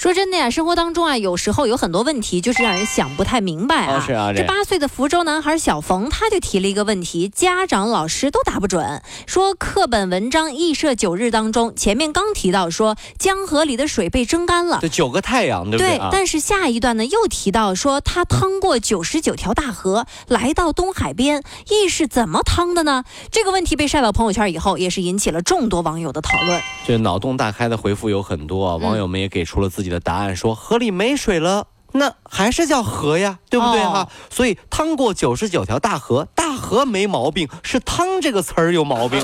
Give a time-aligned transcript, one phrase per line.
[0.00, 4.02] 说真的呀，生活当中啊，有时候有很多问题就是让人想不太明白啊。
[4.06, 9.02] 是啊，这八岁的福州男孩小冯他就提了一个问题，家长老师都答不准。
[9.26, 15.98] 说课本文章《羿射九日》当中，前面刚提到说江河里的水被蒸干了，这九个太阳对不对？
[15.98, 16.08] 对。
[16.10, 23.04] 但是下一段呢，又提到说他趟过九十九条大河，来到东海边，羿是怎么趟的呢？
[23.30, 26.58] 这个问题被晒到朋友圈以后，也是引起了众多网友的讨论。
[26.86, 34.08] 这脑洞大开的回复有很多，网友们也给出了自己的答案，说河里没水了，那还是叫河呀，对不对哈？
[34.30, 39.20] 所以趟过九十九条大河，大河没毛病，是“趟”这个词儿有毛病。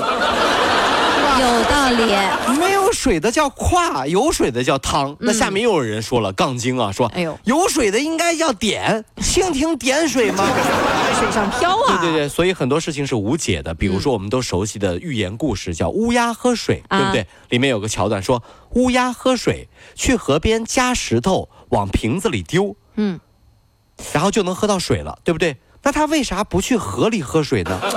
[1.39, 5.15] 有道理，没有水的叫胯，有水的叫汤。
[5.19, 10.43] 那下面又有人说了，杠精啊，说，哎呦，有水的应该叫点，蜻蜓点水吗？
[11.19, 11.99] 水上漂啊！
[12.01, 13.73] 对对对，所以很多事情是无解的。
[13.73, 17.27] 比如说我们都熟悉的寓言故事，叫乌鸦喝水，对不对？
[17.49, 23.19] 里面有个桥段说，乌鸦喝水，去河边夹石头往瓶子里丢，嗯，
[24.13, 25.57] 然后就能喝到水了，对不对？
[25.83, 27.79] 那他为啥不去河里喝水呢？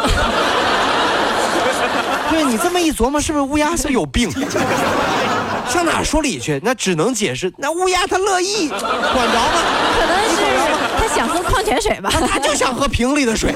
[2.31, 4.31] 对你这么一琢磨，是不是乌鸦是有病？
[5.69, 6.61] 上哪说理去？
[6.65, 9.51] 那只能解释，那乌鸦它乐意，管着吗？
[9.99, 10.71] 可能是。
[11.13, 12.09] 想喝矿泉水吧？
[12.29, 13.53] 他就想喝瓶里的水，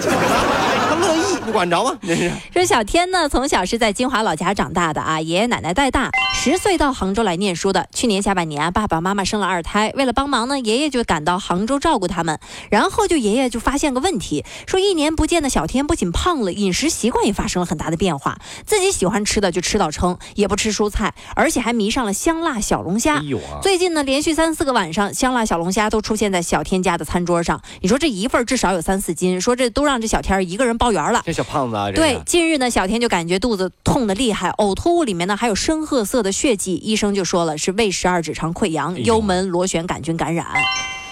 [0.90, 1.96] 他 乐意， 你管着吗？
[2.02, 7.88] 这是说小天呢，从小是在金华老家长大的啊，爷爷奶奶带大，十岁到杭州来念书的。
[7.92, 12.38] 去年下半年，爸爸妈妈生了二胎，为了帮忙呢，爷爷就赶到杭州照顾他们。
[12.70, 18.38] 然后就爷爷就发现个问题，说一年不见的小天不仅胖了，饮食习惯也发生了很大的变化。
[18.64, 23.20] 自己喜欢吃的就吃到撑，也不吃蔬菜，而且还迷上了香辣小龙虾。
[23.62, 27.60] 最近呢，连续三四个晚上，香辣小龙虾都出现在小天家的餐桌上。
[27.80, 31.22] 你说这一份至少有三四斤，说这都让这小天一个人包圆了。
[31.26, 40.46] 这小胖子啊，对，近日呢，小天就感觉肚子痛的厉害，呕吐物里面呢还有深褐色的血迹，医生就说了是胃十二指肠溃疡、幽门螺旋杆菌感染。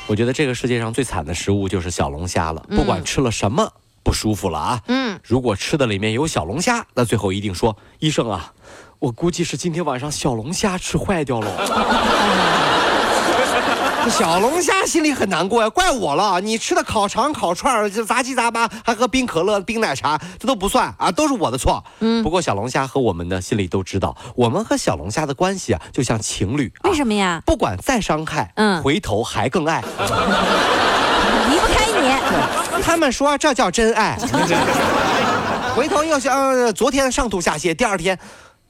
[0.07, 3.73] 我觉得这个世界上最惨的食物就是小龙虾了，不管吃了什么
[4.03, 4.81] 不舒服了啊。
[4.89, 8.53] 嗯，如果吃的里面有小龙虾，那最后一定说医生啊，
[8.99, 12.82] 我估计是今天晚上小龙虾吃坏掉了。
[14.11, 16.41] 小龙虾心里很难过呀，怪我了。
[16.41, 21.83] 你吃的烤肠、烤串就杂七杂八，还喝冰可乐、冰奶茶，这都不算啊，都是我的错。
[22.01, 26.73] 嗯，不过小龙虾和我们呢心里都知道，我们和小龙虾的关系啊，就像情侣。
[26.85, 27.41] 为什么呀？
[27.47, 29.81] 不管再伤害，嗯，回头还更爱，
[31.49, 32.83] 离不开你。
[32.83, 34.19] 他们说这叫真爱。
[35.75, 38.19] 回头又想，昨天上吐下泻，第二天，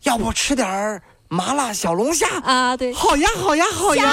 [0.03, 1.03] 要不吃点儿。
[1.33, 4.05] 麻辣小龙虾啊，对，好呀，好呀，好呀，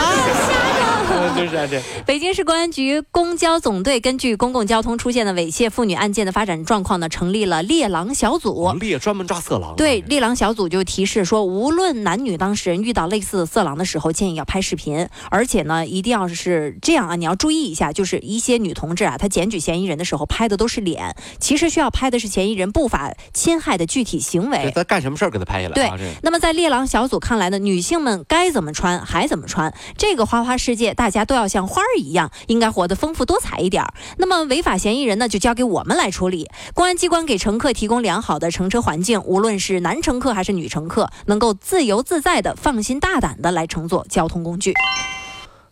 [0.48, 1.82] 虾的，就是这。
[2.08, 8.72] 北京市公安局公交总队根据公共交通出现的猥亵妇女案件的发展状况呢，成立了猎狼小组。
[8.80, 9.76] 猎专门抓色狼。
[9.76, 24.72] 对，猎狼小组就提示说，无论男女当事人遇到类似色狼的时候，建议要拍视频，而且呢，一定要是这样啊，你要注意一下，就是一些女同志啊，她检举嫌疑人的时候拍的都是脸，其实需要拍的是嫌疑人不法侵害的具体行为。
[24.74, 25.74] 他干什么事儿给他拍下来？
[25.98, 26.14] 对。
[26.24, 29.74] 那么在猎狼小组看来呢，女性们该怎么穿还怎么穿。
[29.98, 33.94] 这个花花世界，大家都要像花儿一样，应该活得丰富多彩一点儿。
[34.18, 36.50] 那么违法嫌疑人呢，就交给我们来处理。
[36.74, 44.74] 公安机关给乘客提供良好的乘车环境，无论是男乘客还是女乘客，能够自由自在的、放心大胆的来乘坐交通工具。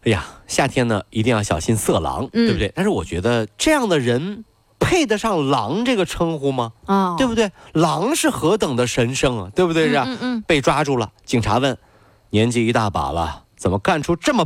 [0.04, 2.72] 哎呀，夏天呢，一定要小心色狼，对不对？
[2.76, 4.44] 但是我觉得这样的人。
[4.88, 6.72] 配得上“狼”这个称呼吗？
[6.86, 7.52] 啊，对不对？
[7.74, 9.90] 狼是何等的神圣啊，对不对？
[9.90, 10.42] 是嗯嗯。
[10.48, 11.78] 被抓住了，警察问
[12.32, 14.46] ：“年纪一大把了，怎么干出这么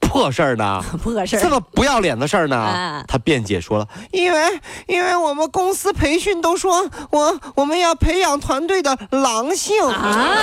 [0.00, 0.82] 破事儿呢？
[1.02, 10.36] 破事儿，这么不要脸的事儿呢？”他辩解说了：“因为，因为我们公司培训都说我我们要培养团队的狼性啊。”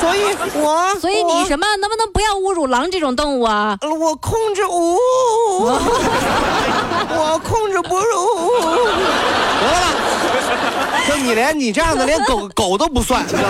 [0.00, 0.20] 所以，
[0.60, 3.76] 我所以你什么能不能不要侮辱狼这种动物啊？
[3.82, 4.96] 我控制无，
[7.10, 8.06] 我控制不住。
[9.60, 13.48] 得了，就你连你这样的连狗 狗都不算，你知道吗？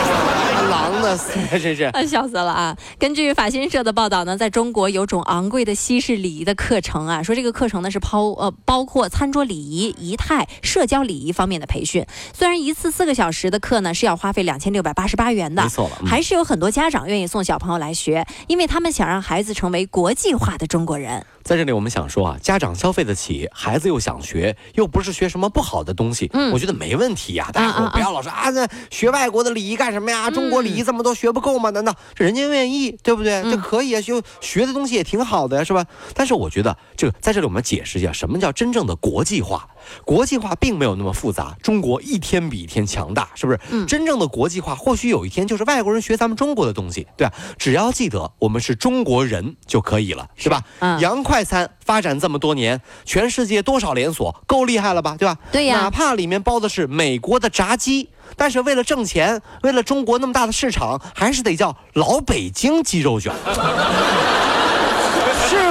[0.70, 1.18] 狼呢？
[1.50, 2.76] 真 是笑死了啊！
[2.98, 12.04] 根据法新社的报道呢，在中国有种昂贵的西式礼仪的课程啊，说这个课程呢是抛呃包括餐桌礼仪、仪态、社交礼仪方面的培训。
[12.32, 15.88] 虽然一次四个小时的课呢是要花费两千六百八十八元的，没错。
[16.04, 21.24] 还是有很多家长愿意送小朋友来学，因为他们想让孩子成为国际化的中国人。
[21.46, 27.50] 在这里我们想说啊，家长消费得起，孩子又想学，又不是学什么不好的东西，嗯，我觉得没问题呀。
[27.52, 30.28] 大家伙不要老说啊，那学外国的礼仪干什么呀？
[30.28, 31.70] 中国礼仪这么多，学不够吗？
[31.70, 33.44] 难道这人家愿意，对不对？
[33.44, 35.86] 这可以啊，就学的东西也挺好的呀，是吧？
[36.14, 39.68] 但是我觉得这在这里我们解释一下，什么叫真正的国际化？
[40.04, 43.60] 国际化并没有那么复杂，中国一天比一天强大，是不是？
[43.70, 47.32] 嗯，真正的国际化或许有一天就是外国人学咱们中国的东西，对吧？
[47.58, 50.62] 只要记得我们是中国人就可以了，是吧？
[50.80, 55.16] 嗯，洋快餐发展这么多年，全世界多少连锁，够厉害了吧？
[55.18, 55.36] 对吧？
[55.52, 55.80] 对呀。
[55.80, 63.32] 哪怕里面包的是美国的炸鸡，但是为了挣钱，为了中国那么大的市场，还是得叫老北京鸡肉卷。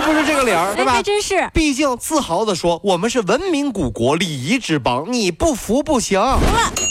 [0.05, 0.93] 不是这个理儿，对吧？
[0.93, 1.49] 还真是。
[1.53, 6.19] 毕竟自豪的说，我们是文明古国、礼仪之邦，你不服不行。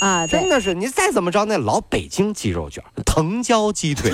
[0.01, 4.13] 啊，真的是，你再怎么着，那老北京鸡肉卷、藤椒鸡腿，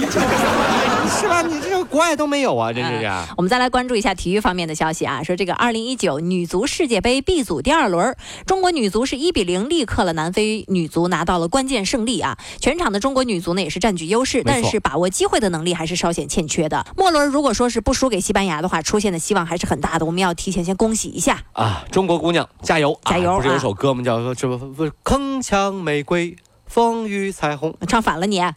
[1.08, 1.42] 是吧？
[1.42, 3.10] 你这个国外都没有啊，真是。
[3.36, 8.16] 我们再来关注一下体育方面的消息啊，说这个二零一九女足世界杯 B 组第二轮，
[8.46, 12.38] 中国女足是一比零力克了南非女足，拿到了关键胜利啊。
[12.60, 16.86] 全场的中国女足呢也是占据优势，但是把握机会的能力还是稍显欠缺的。
[16.96, 21.84] 末轮如果说是不输给西班牙的话，出现的希望还是很大的，我们要提前先恭喜一下啊！
[21.90, 23.36] 中国姑娘加油加油！
[23.36, 24.02] 不是有首歌吗？
[24.02, 24.58] 叫做什么？
[25.04, 26.36] 铿锵玫瑰，
[26.66, 27.74] 风雨彩虹。
[27.88, 28.40] 唱反了你。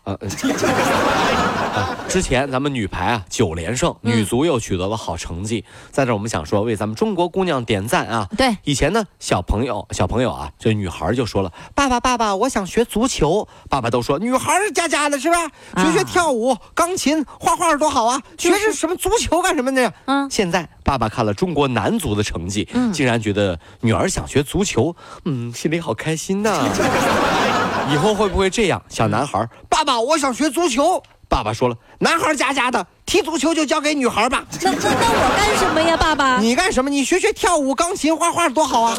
[2.08, 5.66] 之前咱们女排啊九连胜，女足又取得了好成绩。
[5.92, 8.28] 在这我们想说，为咱们中国姑娘点赞啊！
[8.38, 15.38] 对，以前呢，小朋友小朋友啊，这女孩就说了：“爸爸爸爸，我想学足球。”爸爸都说：“女孩家家的是吧？
[15.78, 18.22] 学学跳舞、钢琴、画画多好啊！
[18.38, 26.70] 学这什么足球干什么呢？”嗯，现在爸爸看了中国男足的成绩，嗯竟然觉得女儿想学足球，嗯，心里好开心呐。
[27.92, 28.82] 以后会不会这样？
[28.88, 31.02] 小男孩，爸爸，我想学足球。
[31.34, 34.44] 爸爸说了，男孩家家的踢足球就交给女孩吧。
[34.62, 36.38] 那那那我干什么呀，爸爸？
[36.38, 36.92] 你干什么？
[36.92, 38.96] 你学学跳舞、钢琴、画画多好啊！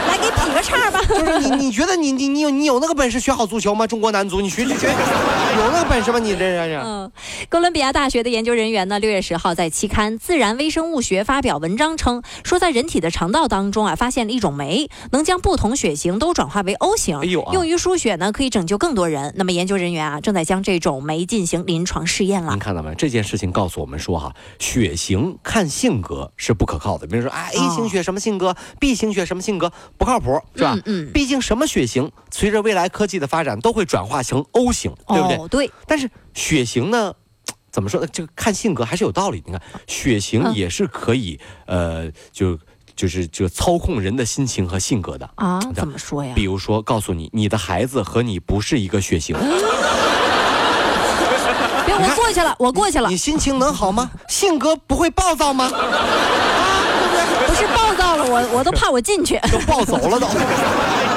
[0.00, 1.00] 来给劈个叉吧。
[1.08, 3.86] 就是你，你觉得你你你有你有那个本事学好足球吗？
[3.86, 6.18] 中国男足，你学学学，有那个本事吗？
[6.18, 6.80] 你这是？
[6.84, 7.10] 嗯，
[7.48, 17.20] 哥伦比亚大学的研究人员呢，六月十号在期刊《自然微生物学》发表文章称，说在人体的肠道当中啊，发现了一种酶，能将不同血型都转化为 O 型，
[17.52, 19.32] 用于输血呢，可以拯救更多人。
[19.36, 22.50] 那么研究人员啊，正在将这种酶进行临床试验了。
[22.50, 22.94] 您看到没？
[22.94, 27.06] 这件事情告诉我们说哈，血型看性格是不可靠的。
[27.06, 30.76] 比如说啊，A 型血什么性格，B 型血什么性格，不靠谱，是吧？
[30.86, 31.10] 嗯。
[31.12, 35.36] 毕竟什么血型，随着未来科技的发展，都会转化成 O 型，对不对？
[35.36, 35.70] 哦对。
[35.86, 37.12] 但是血型呢，
[37.70, 38.06] 怎么说呢？
[38.12, 39.42] 这个看性格还是有道理。
[39.46, 42.58] 你看，血型也是可以，呃，就
[42.96, 45.60] 就是就操控人的心情和性格的啊？
[45.74, 46.32] 怎么说呀？
[46.34, 49.36] 比如说，告诉你，你的孩子和你不是一个血型。
[51.86, 53.08] 别，我过去了，我过去了。
[53.08, 54.10] 你心情能好吗？
[54.28, 55.70] 性格不会暴躁吗？
[57.54, 60.26] 是暴躁了，我我都怕我进去，都暴走了都。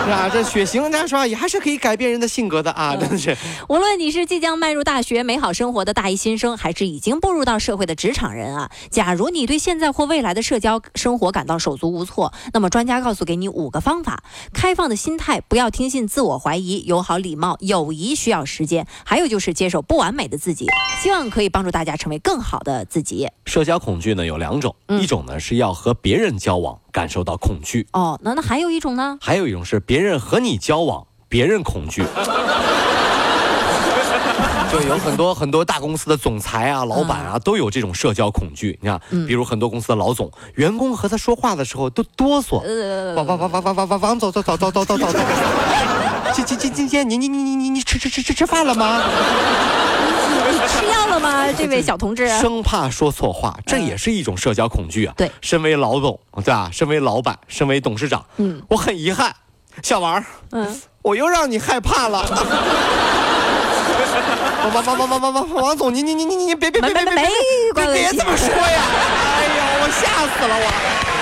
[0.07, 3.35] 是啊， 这血型，家说也还是可以改变人的性格的啊，真的是。
[3.67, 14.23] 无论你是即将迈入大学美好生活的大一新生，还是已经步入到社会的职场人啊，假如你对现在或未来的社交生活感到手足无措，那么专家告诉给你五个方法：
[14.53, 20.67] 开放的心态，不要听信自我怀疑，友好礼貌，友谊需要时间，还有就是接受不完美的自己。
[21.01, 23.27] 希望可以帮助大家成为更好的自己。
[23.45, 26.79] 社交恐惧呢有两种，一种呢是要和别人交往。
[26.91, 29.17] 感受到恐惧哦，那那还有一种呢？
[29.21, 32.03] 还有一种是别人和你交往，别人恐惧。
[34.69, 38.77] 就有很多很多大公司的总裁啊、老板啊，都有这种社交恐惧。
[38.81, 42.61] 你看，比如很多公司的老总，员工和他说话的时候都哆嗦。
[43.15, 45.07] 王王王王王王王王走走走走走走走。
[46.33, 49.01] 今今今今天你你你你你你吃吃吃吃吃饭了吗？
[50.49, 52.27] 你吃药了吗，这位小同志？
[52.39, 55.13] 生怕说错话，这也是一种社交恐惧啊。
[55.17, 56.69] 对，身为老总，对吧？
[56.71, 59.35] 身为老板，身为董事长，嗯，我很遗憾，
[59.81, 62.23] 小王，嗯，我又让你害怕了。
[64.73, 67.15] 王王王王王王王总，你你你你你别别别别别
[67.73, 68.57] 别别这么说呀！
[68.59, 71.16] 哎呀，我吓死了我。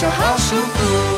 [0.00, 1.09] 就好舒服。